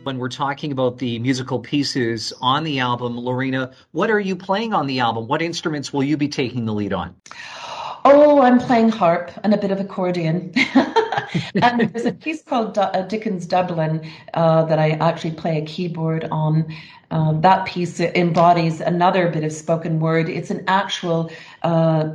When 0.05 0.19
we're 0.19 0.29
talking 0.29 0.73
about 0.73 0.99
the 0.99 1.19
musical 1.19 1.59
pieces 1.59 2.33
on 2.41 2.65
the 2.65 2.81
album, 2.81 3.17
Loreena, 3.17 3.73
what 3.93 4.11
are 4.11 4.21
you 4.21 4.37
playing 4.37 4.75
on 4.75 4.87
the 4.87 5.01
album? 5.01 5.27
What 5.27 5.43
instruments 5.43 5.93
will 5.93 6.05
you 6.05 6.17
be 6.17 6.29
taking 6.29 6.65
the 6.65 6.73
lead 6.73 6.93
on? 6.93 7.15
Oh, 8.05 8.41
I'm 8.41 8.59
playing 8.59 8.91
harp 8.91 9.33
and 9.43 9.53
a 9.53 9.57
bit 9.57 9.71
of 9.71 9.81
accordion. 9.81 10.53
and 11.63 11.81
there's 11.81 12.07
a 12.07 12.13
piece 12.13 12.43
called 12.43 12.79
uh, 12.79 13.03
Dickens 13.03 13.47
Dublin 13.47 14.09
uh, 14.35 14.65
that 14.65 14.79
I 14.79 14.91
actually 14.93 15.33
play 15.33 15.59
a 15.59 15.65
keyboard 15.65 16.29
on. 16.31 16.67
Um, 17.13 17.41
that 17.43 17.67
piece 17.67 18.01
embodies 18.01 18.81
another 18.81 19.29
bit 19.31 19.45
of 19.45 19.53
spoken 19.53 20.01
word. 20.01 20.29
It's 20.29 20.51
an 20.51 20.65
actual 20.67 21.31
uh, 21.63 21.67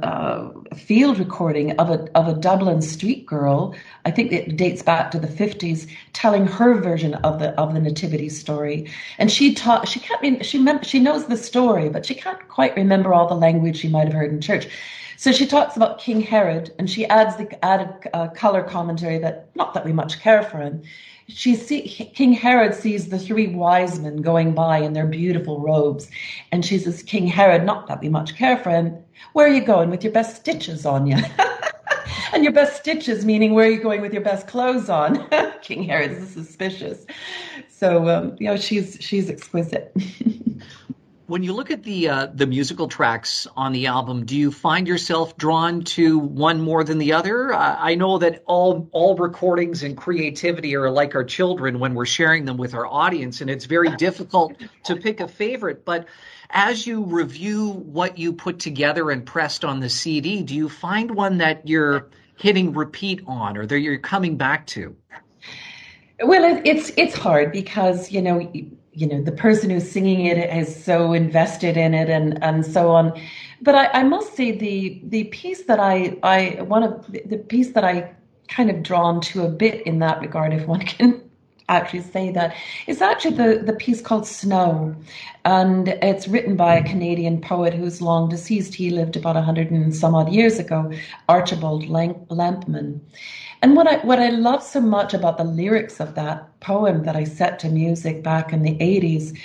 uh, 0.03 0.51
field 0.75 1.17
recording 1.17 1.71
of 1.79 1.89
a 1.89 2.07
of 2.13 2.27
a 2.27 2.33
Dublin 2.33 2.81
street 2.81 3.25
girl. 3.25 3.73
I 4.03 4.11
think 4.11 4.33
it 4.33 4.57
dates 4.57 4.81
back 4.83 5.09
to 5.11 5.19
the 5.19 5.27
fifties, 5.27 5.87
telling 6.11 6.45
her 6.45 6.75
version 6.75 7.13
of 7.15 7.39
the 7.39 7.51
of 7.51 7.73
the 7.73 7.79
nativity 7.79 8.27
story. 8.29 8.91
And 9.17 9.31
she 9.31 9.53
taught. 9.53 9.87
She 9.87 10.01
can't. 10.01 10.45
She 10.45 10.57
mem- 10.57 10.83
she 10.83 10.99
knows 10.99 11.27
the 11.27 11.37
story, 11.37 11.87
but 11.89 12.05
she 12.05 12.13
can't 12.13 12.45
quite 12.49 12.75
remember 12.75 13.13
all 13.13 13.27
the 13.27 13.35
language 13.35 13.77
she 13.77 13.87
might 13.87 14.05
have 14.05 14.13
heard 14.13 14.31
in 14.31 14.41
church. 14.41 14.67
So 15.21 15.31
she 15.31 15.45
talks 15.45 15.75
about 15.75 15.99
King 15.99 16.21
Herod, 16.21 16.73
and 16.79 16.89
she 16.89 17.05
adds 17.05 17.35
the 17.35 17.47
added 17.63 18.09
uh, 18.11 18.29
color 18.29 18.63
commentary 18.63 19.19
that 19.19 19.55
not 19.55 19.75
that 19.75 19.85
we 19.85 19.93
much 19.93 20.19
care 20.19 20.41
for 20.41 20.57
him 20.57 20.81
she 21.33 21.55
see 21.55 21.81
King 22.13 22.33
Herod 22.33 22.73
sees 22.73 23.09
the 23.09 23.19
three 23.19 23.47
wise 23.47 23.99
men 23.99 24.17
going 24.17 24.53
by 24.53 24.79
in 24.79 24.93
their 24.93 25.05
beautiful 25.05 25.59
robes, 25.59 26.09
and 26.51 26.65
she 26.65 26.77
says, 26.77 27.03
"King 27.03 27.27
Herod, 27.27 27.65
not 27.65 27.87
that 27.87 28.01
we 28.01 28.09
much 28.09 28.35
care 28.35 28.57
for 28.57 28.69
him. 28.69 28.97
Where 29.33 29.47
are 29.47 29.53
you 29.53 29.63
going 29.63 29.89
with 29.89 30.03
your 30.03 30.13
best 30.13 30.35
stitches 30.35 30.85
on 30.85 31.07
you?" 31.07 31.17
and 32.33 32.43
your 32.43 32.53
best 32.53 32.77
stitches 32.77 33.25
meaning 33.25 33.53
where 33.53 33.67
are 33.67 33.71
you 33.71 33.81
going 33.81 34.01
with 34.01 34.13
your 34.13 34.23
best 34.23 34.47
clothes 34.47 34.89
on? 34.89 35.27
King 35.61 35.83
Herod 35.83 36.11
is 36.11 36.29
suspicious. 36.29 37.05
So 37.69 38.09
um, 38.09 38.35
you 38.39 38.47
know 38.47 38.57
she's 38.57 38.97
she's 38.99 39.29
exquisite. 39.29 39.95
when 41.31 41.43
you 41.43 41.53
look 41.53 41.71
at 41.71 41.83
the 41.83 42.09
uh, 42.09 42.27
the 42.33 42.45
musical 42.45 42.89
tracks 42.89 43.47
on 43.55 43.71
the 43.71 43.87
album, 43.87 44.25
do 44.25 44.35
you 44.35 44.51
find 44.51 44.85
yourself 44.85 45.37
drawn 45.37 45.81
to 45.81 46.19
one 46.19 46.59
more 46.59 46.83
than 46.83 46.97
the 46.97 47.13
other? 47.13 47.53
Uh, 47.53 47.77
I 47.79 47.95
know 47.95 48.17
that 48.17 48.43
all 48.47 48.89
all 48.91 49.15
recordings 49.15 49.81
and 49.81 49.95
creativity 49.95 50.75
are 50.75 50.91
like 50.91 51.15
our 51.15 51.23
children 51.23 51.79
when 51.79 51.95
we're 51.95 52.05
sharing 52.05 52.43
them 52.43 52.57
with 52.57 52.73
our 52.73 52.85
audience, 52.85 53.39
and 53.39 53.49
it's 53.49 53.63
very 53.63 53.95
difficult 53.95 54.55
to 54.83 54.97
pick 54.97 55.21
a 55.21 55.27
favorite. 55.29 55.85
But 55.85 56.07
as 56.49 56.85
you 56.85 57.05
review 57.05 57.69
what 57.69 58.17
you 58.17 58.33
put 58.33 58.59
together 58.59 59.09
and 59.09 59.25
pressed 59.25 59.63
on 59.63 59.79
the 59.79 59.89
CD, 59.89 60.41
do 60.41 60.53
you 60.53 60.67
find 60.67 61.11
one 61.11 61.37
that 61.37 61.65
you're 61.65 62.09
hitting 62.35 62.73
repeat 62.73 63.21
on, 63.25 63.55
or 63.55 63.65
that 63.65 63.79
you're 63.79 63.99
coming 63.99 64.35
back 64.35 64.67
to? 64.67 64.97
Well, 66.21 66.61
it's 66.65 66.91
it's 66.97 67.15
hard 67.15 67.53
because 67.53 68.11
you 68.11 68.21
know 68.21 68.51
you 68.93 69.07
know 69.07 69.21
the 69.21 69.31
person 69.31 69.69
who's 69.69 69.89
singing 69.89 70.25
it 70.25 70.37
is 70.37 70.83
so 70.83 71.13
invested 71.13 71.77
in 71.77 71.93
it 71.93 72.09
and 72.09 72.41
and 72.43 72.65
so 72.65 72.89
on. 72.91 73.13
But 73.61 73.75
i, 73.75 73.87
I 73.87 74.03
must 74.03 74.35
say 74.35 74.51
the 74.51 75.01
the 75.05 75.25
piece 75.25 75.63
that 75.63 75.79
i 75.79 76.17
i 76.23 76.61
one 76.61 76.83
of 76.83 77.11
the 77.11 77.37
piece 77.37 77.71
that 77.73 77.83
i 77.83 78.13
kind 78.47 78.69
of 78.69 78.83
drawn 78.83 79.21
to 79.21 79.43
a 79.43 79.49
bit 79.49 79.85
in 79.87 79.99
that 79.99 80.19
regard 80.19 80.53
if 80.53 80.67
one 80.67 80.81
can 80.81 81.30
actually 81.77 82.01
say 82.01 82.31
that. 82.31 82.55
It's 82.87 83.01
actually 83.01 83.35
the, 83.35 83.63
the 83.63 83.73
piece 83.73 84.01
called 84.01 84.27
Snow, 84.27 84.95
and 85.45 85.87
it's 85.87 86.27
written 86.27 86.55
by 86.55 86.75
a 86.75 86.83
Canadian 86.83 87.41
poet 87.41 87.73
who's 87.73 88.01
long 88.01 88.29
deceased. 88.29 88.73
He 88.73 88.89
lived 88.89 89.15
about 89.15 89.37
a 89.37 89.41
hundred 89.41 89.71
and 89.71 89.95
some 89.95 90.15
odd 90.15 90.31
years 90.31 90.59
ago, 90.59 90.91
Archibald 91.29 91.85
Lampman. 91.85 92.99
And 93.61 93.75
what 93.75 93.87
I 93.87 93.97
what 93.97 94.19
I 94.19 94.29
love 94.29 94.63
so 94.63 94.81
much 94.81 95.13
about 95.13 95.37
the 95.37 95.43
lyrics 95.43 95.99
of 95.99 96.15
that 96.15 96.59
poem 96.59 97.03
that 97.03 97.15
I 97.15 97.23
set 97.23 97.59
to 97.59 97.69
music 97.69 98.23
back 98.23 98.53
in 98.53 98.63
the 98.63 98.77
80s 98.77 99.37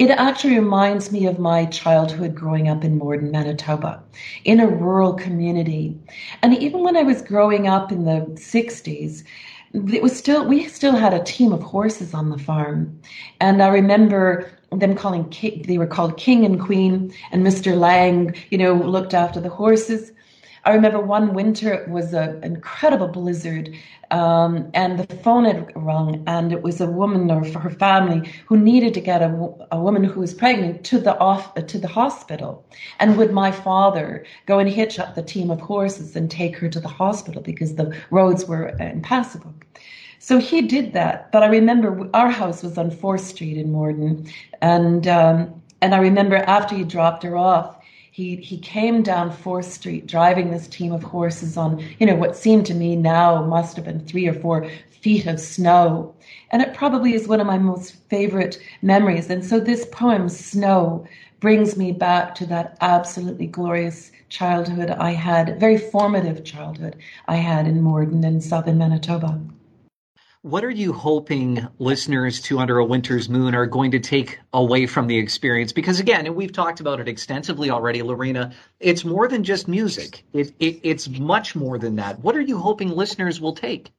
it 0.00 0.10
actually 0.10 0.58
reminds 0.58 1.12
me 1.12 1.26
of 1.26 1.38
my 1.38 1.66
childhood 1.66 2.34
growing 2.34 2.68
up 2.68 2.82
in 2.82 2.98
Morden, 2.98 3.30
Manitoba, 3.30 4.02
in 4.44 4.58
a 4.58 4.66
rural 4.66 5.14
community. 5.14 5.96
And 6.42 6.56
even 6.58 6.82
when 6.82 6.96
I 6.96 7.04
was 7.04 7.22
growing 7.22 7.68
up 7.68 7.92
in 7.92 8.04
the 8.04 8.26
60s, 8.34 9.22
it 9.74 10.02
was 10.02 10.16
still 10.16 10.46
we 10.46 10.68
still 10.68 10.94
had 10.94 11.12
a 11.12 11.22
team 11.24 11.52
of 11.52 11.62
horses 11.62 12.14
on 12.14 12.30
the 12.30 12.38
farm. 12.38 13.00
And 13.40 13.62
I 13.62 13.68
remember 13.68 14.50
them 14.70 14.94
calling 14.94 15.32
they 15.66 15.78
were 15.78 15.86
called 15.86 16.16
King 16.16 16.44
and 16.44 16.60
Queen 16.60 17.12
and 17.32 17.46
Mr. 17.46 17.76
Lang, 17.76 18.34
you 18.50 18.58
know, 18.58 18.74
looked 18.74 19.14
after 19.14 19.40
the 19.40 19.48
horses. 19.48 20.12
I 20.66 20.72
remember 20.72 21.00
one 21.00 21.34
winter 21.34 21.72
it 21.72 21.88
was 21.88 22.14
an 22.14 22.42
incredible 22.42 23.08
blizzard, 23.08 23.74
um, 24.10 24.70
and 24.72 24.98
the 24.98 25.16
phone 25.16 25.44
had 25.44 25.70
rung, 25.76 26.24
and 26.26 26.52
it 26.52 26.62
was 26.62 26.80
a 26.80 26.86
woman 26.86 27.30
or 27.30 27.44
for 27.44 27.58
her 27.58 27.70
family 27.70 28.30
who 28.46 28.56
needed 28.56 28.94
to 28.94 29.00
get 29.00 29.20
a, 29.20 29.28
a 29.72 29.78
woman 29.78 30.04
who 30.04 30.20
was 30.20 30.32
pregnant 30.32 30.84
to 30.84 30.98
the 30.98 31.18
off 31.18 31.54
to 31.54 31.78
the 31.78 31.88
hospital. 31.88 32.64
And 32.98 33.18
would 33.18 33.32
my 33.32 33.50
father 33.50 34.24
go 34.46 34.58
and 34.58 34.68
hitch 34.68 34.98
up 34.98 35.14
the 35.14 35.22
team 35.22 35.50
of 35.50 35.60
horses 35.60 36.16
and 36.16 36.30
take 36.30 36.56
her 36.56 36.68
to 36.70 36.80
the 36.80 36.88
hospital 36.88 37.42
because 37.42 37.74
the 37.74 37.94
roads 38.10 38.46
were 38.46 38.68
impassable? 38.78 39.54
So 40.18 40.38
he 40.38 40.62
did 40.62 40.94
that. 40.94 41.30
But 41.30 41.42
I 41.42 41.46
remember 41.48 42.08
our 42.14 42.30
house 42.30 42.62
was 42.62 42.78
on 42.78 42.90
Fourth 42.90 43.20
Street 43.20 43.58
in 43.58 43.70
Morden, 43.70 44.26
and 44.62 45.06
um, 45.06 45.62
and 45.82 45.94
I 45.94 45.98
remember 45.98 46.36
after 46.36 46.74
he 46.74 46.84
dropped 46.84 47.22
her 47.24 47.36
off, 47.36 47.73
he 48.14 48.36
he 48.36 48.56
came 48.58 49.02
down 49.02 49.32
Fourth 49.32 49.72
Street 49.72 50.06
driving 50.06 50.52
this 50.52 50.68
team 50.68 50.92
of 50.92 51.02
horses 51.02 51.56
on 51.56 51.84
you 51.98 52.06
know 52.06 52.14
what 52.14 52.36
seemed 52.36 52.64
to 52.66 52.72
me 52.72 52.94
now 52.94 53.44
must 53.44 53.74
have 53.74 53.84
been 53.84 53.98
three 53.98 54.28
or 54.28 54.32
four 54.32 54.70
feet 55.04 55.26
of 55.26 55.40
snow, 55.40 56.14
and 56.52 56.62
it 56.62 56.74
probably 56.74 57.12
is 57.12 57.26
one 57.26 57.40
of 57.40 57.46
my 57.48 57.58
most 57.58 57.96
favorite 58.08 58.60
memories. 58.82 59.30
And 59.30 59.44
so 59.44 59.58
this 59.58 59.84
poem, 59.90 60.28
Snow, 60.28 61.04
brings 61.40 61.76
me 61.76 61.90
back 61.90 62.36
to 62.36 62.46
that 62.46 62.78
absolutely 62.80 63.48
glorious 63.48 64.12
childhood 64.28 64.90
I 64.90 65.10
had, 65.10 65.58
very 65.58 65.76
formative 65.76 66.44
childhood 66.44 66.94
I 67.26 67.36
had 67.36 67.66
in 67.66 67.82
Morden 67.82 68.22
in 68.22 68.40
southern 68.40 68.78
Manitoba. 68.78 69.40
What 70.44 70.62
are 70.62 70.68
you 70.68 70.92
hoping 70.92 71.66
listeners 71.78 72.42
to 72.42 72.58
Under 72.58 72.76
a 72.76 72.84
Winter's 72.84 73.30
Moon 73.30 73.54
are 73.54 73.64
going 73.64 73.92
to 73.92 73.98
take 73.98 74.40
away 74.52 74.84
from 74.84 75.06
the 75.06 75.16
experience? 75.16 75.72
Because 75.72 76.00
again, 76.00 76.26
and 76.26 76.36
we've 76.36 76.52
talked 76.52 76.80
about 76.80 77.00
it 77.00 77.08
extensively 77.08 77.70
already, 77.70 78.02
Loreena, 78.02 78.52
it's 78.78 79.06
more 79.06 79.26
than 79.26 79.42
just 79.42 79.68
music. 79.68 80.22
It, 80.34 80.52
it, 80.58 80.80
it's 80.82 81.08
much 81.08 81.56
more 81.56 81.78
than 81.78 81.96
that. 81.96 82.20
What 82.20 82.36
are 82.36 82.42
you 82.42 82.58
hoping 82.58 82.90
listeners 82.90 83.40
will 83.40 83.54
take? 83.54 83.90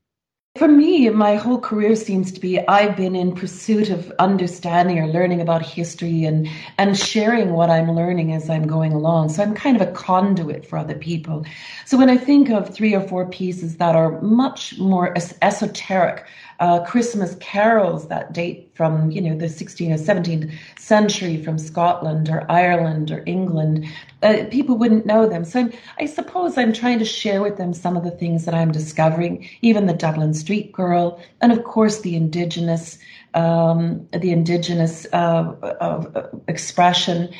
For 0.58 0.70
me, 0.70 1.10
my 1.10 1.36
whole 1.36 1.60
career 1.60 1.98
seems 1.98 2.32
to 2.32 2.40
be 2.40 2.66
I've 2.66 2.96
been 2.96 3.14
in 3.14 3.36
pursuit 3.36 3.90
of 3.90 4.10
understanding 4.20 4.98
or 5.00 5.06
learning 5.06 5.42
about 5.42 5.62
history 5.62 6.24
and, 6.24 6.48
and 6.78 6.98
sharing 6.98 7.52
what 7.52 7.70
I'm 7.70 7.92
learning 7.92 8.32
as 8.32 8.50
I'm 8.50 8.66
going 8.66 8.94
along. 8.94 9.30
So 9.30 9.44
I'm 9.44 9.54
kind 9.54 9.76
of 9.76 9.86
a 9.86 9.92
conduit 9.92 10.66
for 10.66 10.78
other 10.78 10.96
people. 10.96 11.46
So 11.86 11.98
when 11.98 12.10
I 12.10 12.16
think 12.16 12.50
of 12.50 12.74
three 12.74 12.96
or 12.96 13.02
four 13.02 13.26
pieces 13.26 13.76
that 13.78 13.98
are 13.98 14.22
much 14.22 14.80
more 14.80 15.14
esoteric, 15.42 16.26
uh, 16.60 16.84
Christmas 16.84 17.36
carols 17.40 18.08
that 18.08 18.34
date 18.34 18.72
from, 18.74 19.12
you 19.12 19.22
know, 19.22 19.38
the 19.38 19.46
16th 19.46 19.94
or 19.94 20.14
17th 20.14 20.54
century 20.78 21.44
from 21.44 21.58
Scotland 21.58 22.30
or 22.30 22.50
Ireland 22.50 23.12
or 23.12 23.24
England. 23.26 23.86
Uh, 24.24 24.46
people 24.50 24.78
wouldn't 24.78 25.06
know 25.06 25.28
them. 25.28 25.46
So 25.46 25.62
I'm, 25.62 25.74
i 26.00 26.06
suppose 26.06 26.58
I'm 26.58 26.74
trying 26.74 27.00
to 27.00 27.06
share 27.06 27.42
with 27.42 27.58
them 27.58 27.74
some 27.74 27.98
of 27.98 28.04
the 28.04 28.12
things 28.12 28.46
that 28.46 28.54
I'm 28.54 28.72
discovering, 28.72 29.48
even 29.62 29.86
the 29.86 29.94
Dublin 29.94 30.34
Street 30.34 30.72
Girl, 30.72 31.20
and 31.42 31.52
of 31.52 31.64
course 31.64 32.02
the 32.02 32.16
indigenous, 32.16 32.98
um, 33.34 34.08
the 34.12 34.32
indigenous 34.32 35.06
uh, 35.14 35.54
uh 35.80 36.30
expression. 36.48 37.34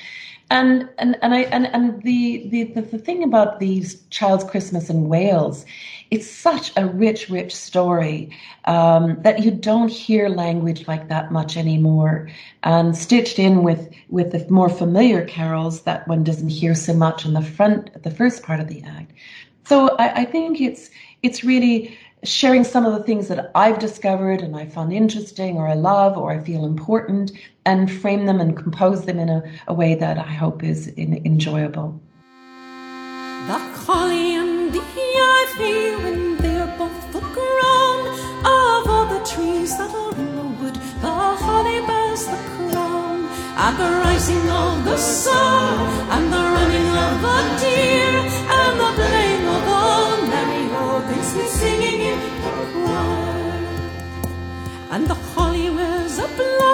And 0.52 0.88
and 1.00 1.18
and 1.24 1.34
I 1.34 1.42
and 1.42 1.66
and 1.68 2.04
the 2.04 2.48
the 2.50 2.64
the 2.82 2.98
thing 3.00 3.24
about 3.24 3.60
these 3.60 4.04
Child's 4.10 4.44
Christmas 4.44 4.90
in 4.92 5.10
Wales, 5.10 5.66
it's 6.12 6.30
such 6.30 6.72
a 6.78 6.86
rich, 6.86 7.30
rich 7.30 7.56
story 7.56 8.30
um, 8.66 9.20
that 9.22 9.44
you 9.44 9.50
don't 9.50 9.90
hear 9.90 10.30
language 10.30 10.88
like 10.88 11.10
that 11.10 11.32
much 11.32 11.58
anymore. 11.58 12.30
And 12.62 12.96
stitched 12.96 13.40
in 13.40 13.64
with 13.64 13.90
with 14.10 14.32
the 14.32 14.48
more 14.52 14.70
familiar 14.70 15.26
carols 15.26 15.82
that 15.82 16.08
one 16.08 16.24
doesn't 16.24 16.50
hear 16.50 16.76
so 16.76 16.94
much 16.94 17.26
in 17.26 17.34
the 17.34 17.42
front, 17.42 18.04
the 18.04 18.12
first 18.12 18.44
part 18.44 18.60
of 18.60 18.68
the 18.68 18.84
act. 18.84 19.12
So 19.66 19.96
I, 19.98 20.22
I 20.22 20.26
think 20.26 20.62
it's 20.62 20.92
it's 21.24 21.44
really 21.44 21.98
sharing 22.26 22.64
some 22.64 22.86
of 22.86 22.94
the 22.94 23.04
things 23.04 23.28
that 23.28 23.52
I've 23.56 23.80
discovered 23.80 24.42
and 24.42 24.56
I 24.56 24.66
found 24.66 24.92
interesting 24.92 25.58
or 25.58 25.68
I 25.68 25.76
love 25.76 26.18
or 26.18 26.32
I 26.32 26.40
feel 26.40 26.66
important 26.66 27.32
and 27.66 27.92
frame 27.92 28.26
them 28.26 28.40
and 28.40 28.58
compose 28.58 29.06
them 29.06 29.20
in 29.20 29.30
a, 29.30 29.44
a 29.68 29.74
way 29.74 29.96
that 29.96 30.18
I 30.18 30.32
hope 30.32 30.64
is 30.64 30.88
in, 30.88 31.26
enjoyable. 31.26 32.00
The 33.48 33.60
holly 33.60 34.36
and 34.36 34.74
the 34.74 34.82
they're 36.40 36.78
both 36.78 37.12
full 37.12 37.22
grown, 37.22 38.08
of 38.44 38.88
all 38.88 39.06
the 39.08 39.24
trees 39.26 39.78
that 39.78 39.94
are 39.94 40.16
in 40.16 40.36
the 40.36 40.44
wood, 40.60 40.76
the 40.76 41.08
holly 41.08 41.80
bears 41.88 42.26
the 42.26 42.38
crown. 42.54 43.26
At 43.58 43.78
the 43.78 43.90
rising 44.04 44.50
of 44.50 44.84
the 44.84 44.98
sun, 44.98 45.55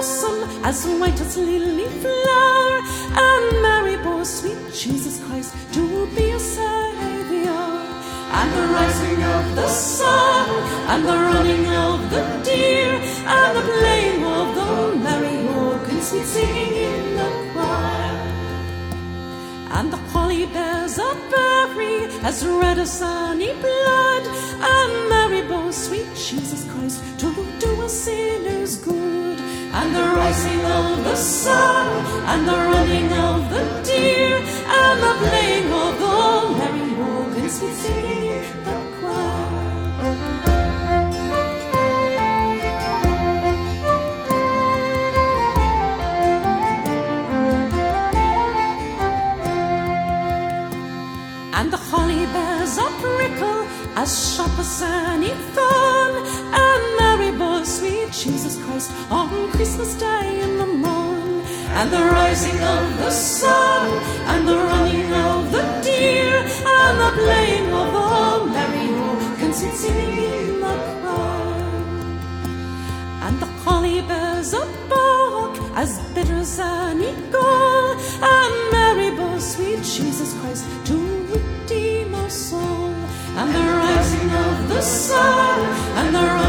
blossom 0.02 0.66
as 0.66 0.84
white 1.00 1.22
as 1.22 1.38
lily 1.38 1.86
flower, 2.02 2.82
and 3.28 3.62
Mary 3.62 3.98
bore 4.04 4.26
sweet 4.26 4.58
Jesus 4.74 5.24
Christ 5.26 5.54
to 5.74 6.08
be 6.16 6.32
a 6.32 6.40
Savior. 6.40 7.68
And 8.38 8.50
the 8.58 8.66
rising 8.78 9.22
of 9.38 9.56
the 9.56 9.68
sun, 9.68 10.50
and 10.92 11.06
the 11.06 11.18
running 11.30 11.68
of 11.68 12.10
the 12.10 12.24
deer, 12.44 12.94
and 13.38 13.58
the 13.58 13.66
playing 13.78 14.24
of 14.24 14.48
the 14.60 14.72
merry 15.06 15.38
organ, 15.66 16.02
sweet 16.02 16.26
singing 16.26 16.74
in 16.90 17.16
the 17.20 17.30
choir. 17.54 18.18
And 19.78 19.94
the 19.94 20.02
holly 20.12 20.48
bears 20.48 20.98
a 20.98 21.12
berry 21.32 22.06
as 22.24 22.44
red 22.44 22.80
as 22.80 22.92
sunny 23.00 23.54
blood, 23.66 24.24
and 24.76 24.94
Mary 25.14 25.42
bore 25.48 25.72
sweet 25.72 26.10
Jesus 26.16 26.66
Christ 26.72 27.04
to 27.20 27.28
do 27.60 27.82
a 27.84 27.90
sinner's 27.90 28.78
good 28.78 29.01
and 29.74 29.90
the 29.96 30.06
rising 30.20 30.64
of 30.80 31.04
the 31.08 31.16
sun, 31.16 31.88
and 32.32 32.42
the 32.48 32.58
running 32.72 33.10
of 33.30 33.50
the 33.54 33.64
deer, 33.88 34.36
and 34.80 34.98
the 35.06 35.14
playing 35.22 35.70
of 35.84 35.94
the 36.04 36.16
merry 36.60 36.88
organs 37.12 37.56
we 37.62 37.70
singing 37.84 38.24
in 38.38 38.46
the 38.68 38.78
choir. 38.98 39.60
And 51.58 51.68
the 51.74 51.82
holly 51.90 52.24
bears 52.34 52.76
a 52.78 52.90
prickle 53.02 53.62
as 54.02 54.12
sharp 54.36 54.56
as 54.60 54.82
any 54.82 55.34
thorn, 55.54 56.01
Jesus 58.24 58.64
Christ 58.64 58.92
on 59.10 59.50
Christmas 59.52 59.96
Day 59.96 60.42
in 60.44 60.60
the 60.60 60.68
morn. 60.68 61.42
And 61.78 61.90
the 61.92 61.98
rising 61.98 62.60
of 62.62 62.98
the 63.00 63.10
sun, 63.10 63.88
and 64.32 64.48
the 64.48 64.58
running 64.58 65.12
of 65.12 65.52
the 65.52 65.64
deer, 65.82 66.38
and 66.38 66.96
the 67.04 67.12
playing 67.18 67.74
of 67.74 67.88
the 67.98 68.54
merry 68.54 68.88
organs 69.10 69.58
singing 69.58 70.18
in 70.18 70.60
the 70.60 70.76
choir. 71.02 71.64
And 73.26 73.40
the 73.40 73.48
holly 73.64 74.02
bears 74.02 74.54
a 74.54 74.66
bark 74.88 75.58
as 75.76 75.98
bitter 76.14 76.36
as 76.36 76.60
any 76.60 77.14
gall, 77.32 77.98
and 78.22 78.54
Mary 78.72 79.10
bore 79.18 79.40
sweet 79.40 79.82
Jesus 79.82 80.40
Christ 80.42 80.64
to 80.86 80.96
redeem 81.34 82.14
our 82.14 82.30
soul. 82.30 82.94
And 83.40 83.50
the 83.56 83.66
rising 83.82 84.30
of 84.46 84.70
the 84.70 84.82
sun, 84.82 85.60
and 85.98 86.14
the 86.14 86.41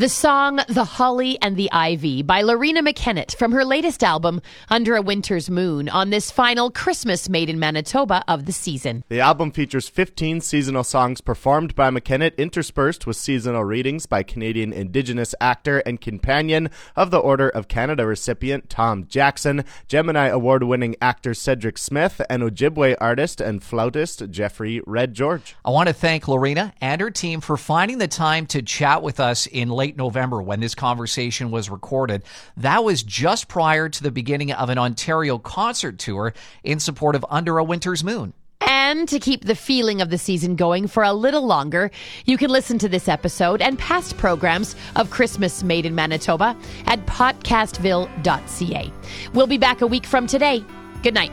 The 0.00 0.08
song 0.08 0.60
The 0.66 0.84
Holly 0.84 1.36
and 1.42 1.58
the 1.58 1.70
Ivy 1.70 2.22
by 2.22 2.42
Loreena 2.42 2.78
McKennitt 2.78 3.36
from 3.36 3.52
her 3.52 3.66
latest 3.66 4.02
album, 4.02 4.40
Under 4.70 4.96
a 4.96 5.02
Winter's 5.02 5.50
Moon, 5.50 5.90
on 5.90 6.08
this 6.08 6.30
final 6.30 6.70
Christmas 6.70 7.28
Made 7.28 7.50
in 7.50 7.58
Manitoba 7.58 8.24
of 8.26 8.46
the 8.46 8.52
season. 8.52 9.04
The 9.10 9.20
album 9.20 9.50
features 9.50 9.90
15 9.90 10.40
seasonal 10.40 10.84
songs 10.84 11.20
performed 11.20 11.74
by 11.74 11.90
McKennitt, 11.90 12.38
interspersed 12.38 13.06
with 13.06 13.18
seasonal 13.18 13.62
readings 13.62 14.06
by 14.06 14.22
Canadian 14.22 14.72
Indigenous 14.72 15.34
actor 15.38 15.80
and 15.80 16.00
companion 16.00 16.70
of 16.96 17.10
the 17.10 17.18
Order 17.18 17.50
of 17.50 17.68
Canada 17.68 18.06
recipient 18.06 18.70
Tom 18.70 19.06
Jackson, 19.06 19.66
Gemini 19.86 20.28
Award 20.28 20.62
winning 20.62 20.96
actor 21.02 21.34
Cedric 21.34 21.76
Smith, 21.76 22.22
and 22.30 22.42
Ojibwe 22.42 22.96
artist 23.02 23.42
and 23.42 23.62
flautist 23.62 24.30
Jeffrey 24.30 24.80
Red 24.86 25.12
George. 25.12 25.56
I 25.62 25.68
want 25.68 25.88
to 25.88 25.92
thank 25.92 26.24
Loreena 26.24 26.72
and 26.80 27.02
her 27.02 27.10
team 27.10 27.42
for 27.42 27.58
finding 27.58 27.98
the 27.98 28.08
time 28.08 28.46
to 28.46 28.62
chat 28.62 29.02
with 29.02 29.20
us 29.20 29.46
in 29.46 29.68
late 29.90 29.96
November 29.96 30.40
when 30.40 30.60
this 30.60 30.76
conversation 30.76 31.50
was 31.50 31.68
recorded. 31.68 32.22
That 32.56 32.84
was 32.84 33.02
just 33.02 33.48
prior 33.48 33.88
to 33.88 34.02
the 34.02 34.12
beginning 34.12 34.52
of 34.52 34.70
an 34.70 34.78
Ontario 34.78 35.36
concert 35.38 35.98
tour 35.98 36.32
in 36.62 36.78
support 36.78 37.16
of 37.16 37.26
Under 37.28 37.58
a 37.58 37.64
Winter's 37.64 38.04
Moon. 38.04 38.32
And 38.60 39.08
to 39.08 39.18
keep 39.18 39.44
the 39.44 39.56
feeling 39.56 40.00
of 40.00 40.10
the 40.10 40.18
season 40.18 40.54
going 40.54 40.86
for 40.86 41.02
a 41.02 41.12
little 41.12 41.44
longer, 41.44 41.90
you 42.24 42.36
can 42.36 42.50
listen 42.50 42.78
to 42.78 42.88
this 42.88 43.08
episode 43.08 43.60
and 43.60 43.78
past 43.78 44.16
programs 44.16 44.76
of 44.94 45.10
Christmas 45.10 45.64
Made 45.64 45.86
in 45.86 45.96
Manitoba 45.96 46.56
at 46.86 47.04
podcastville.ca. 47.06 48.92
We'll 49.34 49.46
be 49.48 49.58
back 49.58 49.80
a 49.80 49.86
week 49.88 50.06
from 50.06 50.28
today. 50.28 50.64
Good 51.02 51.14
night. 51.14 51.32